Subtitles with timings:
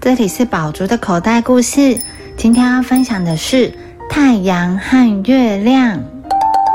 [0.00, 1.98] 这里是宝竹的口袋故事。
[2.34, 3.70] 今天要分享的是
[4.08, 6.02] 太阳和月亮。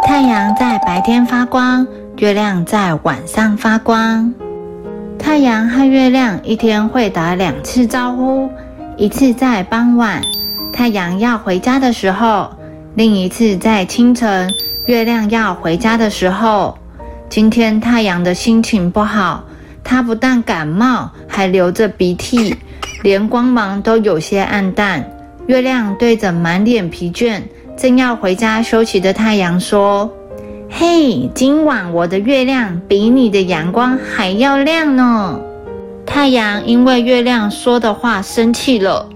[0.03, 1.87] 太阳在白天发光，
[2.17, 4.31] 月亮在晚上发光。
[5.17, 8.47] 太阳和月亮一天会打两次招呼，
[8.95, 10.21] 一次在傍晚，
[10.71, 12.55] 太阳要回家的时候；
[12.93, 14.53] 另一次在清晨，
[14.85, 16.77] 月亮要回家的时候。
[17.27, 19.43] 今天太阳的心情不好，
[19.83, 22.55] 它不但感冒，还流着鼻涕。
[23.05, 25.07] 连光芒都有些暗淡。
[25.45, 27.39] 月亮对着满脸疲倦、
[27.77, 30.11] 正要回家休息的太阳说
[30.71, 35.39] ：“嘿，今晚我的月亮比你的阳光还要亮呢。”
[36.03, 39.07] 太阳因为月亮说的话生气了：“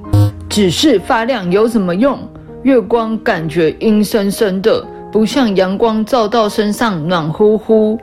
[0.47, 2.19] 只是发亮有什么用？
[2.61, 7.99] 月光感觉阴森森的，不像阳光照到身上暖乎乎。”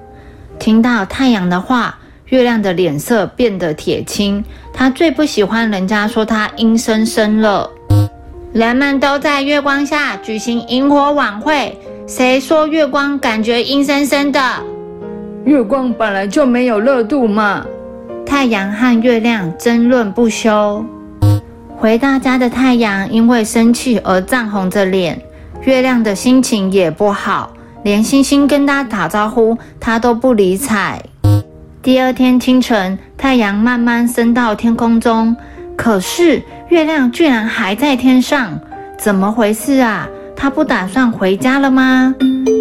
[0.58, 1.96] 听到太阳的话。
[2.30, 4.44] 月亮的脸色变得铁青，
[4.78, 7.68] 他最不喜欢人家说他阴森森了。
[8.52, 11.74] 人们都在月光下举行萤火晚会，
[12.06, 14.38] 谁说月光感觉阴森森的？
[15.46, 17.64] 月光本来就没有热度嘛！
[18.26, 20.84] 太阳和月亮争论不休。
[21.78, 25.18] 回到家的太阳因为生气而涨红着脸，
[25.62, 27.50] 月亮的心情也不好，
[27.82, 31.02] 连星星跟他打招呼，他都不理睬。
[31.86, 35.36] 第二天清晨，太阳慢慢升到天空中，
[35.76, 38.58] 可是月亮居然还在天上，
[38.98, 40.08] 怎么回事啊？
[40.34, 42.12] 他不打算回家了吗？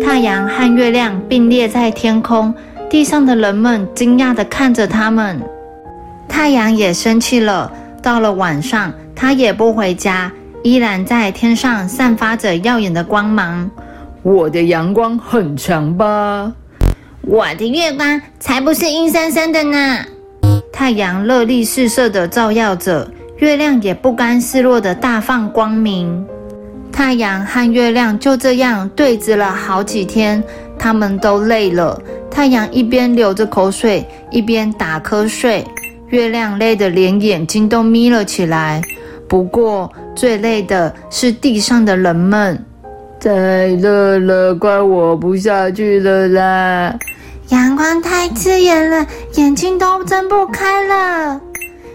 [0.06, 2.54] 太阳和月亮并列在天空，
[2.88, 5.42] 地上的人们惊讶地看着他们。
[6.28, 10.32] 太阳也生气了，到了晚上，他也不回家，
[10.62, 13.68] 依然在天上散发着耀眼的光芒。
[14.22, 16.52] 我的阳光很强吧？
[17.28, 20.06] 我的月光才不是阴森森的呢！
[20.72, 26.24] 太阳热力四射地照耀着，月亮也不甘示弱地大放光明。
[26.92, 30.44] 太阳和月亮就这样对峙了好几天，
[30.78, 32.00] 他们都累了。
[32.30, 35.64] 太阳一边流着口水，一边打瞌睡；
[36.10, 38.84] 月亮累得连眼睛都眯了起来。
[39.28, 42.64] 不过最累的是地上的人们。
[43.26, 46.96] 太热了，快活不下去了啦！
[47.50, 49.04] 阳光太刺眼了，
[49.34, 51.42] 眼睛都睁不开了。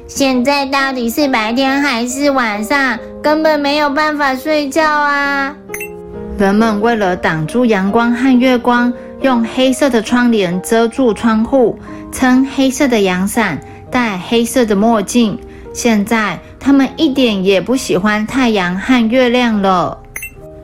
[0.09, 2.99] 现在到底是白天还是晚上？
[3.23, 5.55] 根本没有办法睡觉啊！
[6.37, 11.79] 人们为了挡住阳光和月光，用黑色的窗帘遮住窗户，
[12.11, 13.57] 撑黑色的阳伞，
[13.89, 15.39] 戴黑色的墨镜。
[15.73, 19.97] 现在他们一点也不喜欢太阳和月亮了。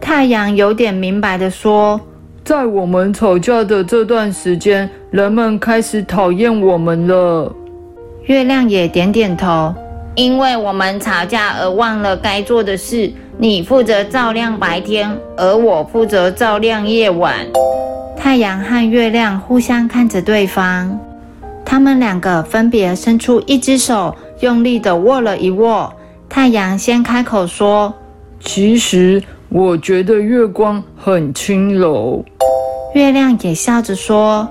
[0.07, 2.01] 太阳有点明白的说。
[2.45, 7.53] 在我们吵架的这段时间，人们开始讨厌我们了。
[8.27, 9.75] 月亮也点点头，
[10.15, 13.13] 因为我们吵架而忘了该做的事。
[13.37, 17.35] 你负责照亮白天，而我负责照亮夜晚。
[18.17, 20.97] 太阳和月亮互相看着对方，
[21.65, 25.93] 他们两个分别伸出一只手，用力的握了一握。
[26.29, 27.93] 太阳先开口说
[28.39, 32.25] ：“其实。”我觉得月光很轻柔，
[32.95, 34.47] 月亮也笑着说：“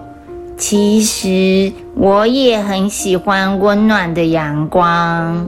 [0.58, 5.48] 其实我也很喜欢温暖的阳光。”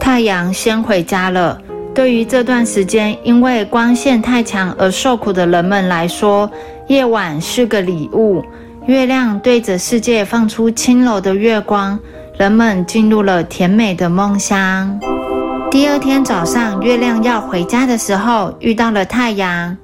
[0.00, 1.58] 太阳先回家了。
[1.94, 6.50] 对于这段时间因为光线太强而受苦的人们来说，
[6.88, 8.42] 夜晚是个礼物。
[8.86, 11.98] 月亮对着世界放出轻柔的月光，
[12.36, 14.98] 人们进入了甜美的梦乡。
[15.74, 19.76] 第二天早上，月亮要回家的时候，遇到了太阳。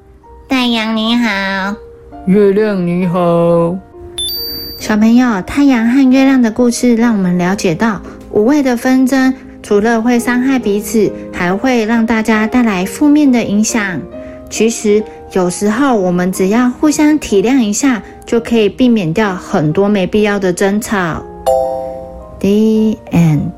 [0.48, 1.74] 太阳你好，
[2.26, 3.76] 月亮你好。
[4.78, 8.00] 小朋友，太阳和月亮的故事让我们了解到，
[8.30, 9.34] 无谓的纷争
[9.64, 14.00] 除了会伤害彼此，还会让大家带来负面的影响。
[14.48, 15.02] 其实，
[15.32, 21.20] 有时候我们只要互相体谅一下，就可以避免掉很多没必要的争吵。
[22.38, 23.50] The end.